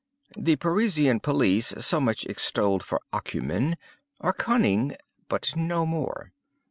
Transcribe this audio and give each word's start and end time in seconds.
The 0.35 0.55
Parisian 0.55 1.19
police, 1.19 1.75
so 1.77 2.01
much 2.01 2.25
extolled 2.25 2.81
for 2.83 3.01
acumen, 3.13 3.77
are 4.19 4.33
cunning, 4.33 4.95
but 5.29 5.55
no 5.55 5.85
more. 5.85 6.31